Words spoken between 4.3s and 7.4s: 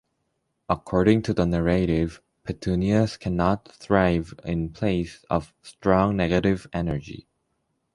in place of strong negative energy.